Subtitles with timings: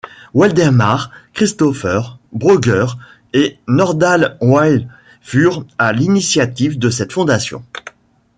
[0.33, 2.87] Waldemar Christopher Brøgger
[3.33, 4.87] et Nordal Wille
[5.21, 7.63] furent à l'initiative de cette fondation.